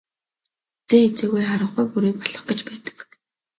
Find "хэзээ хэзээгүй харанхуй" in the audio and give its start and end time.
0.79-1.85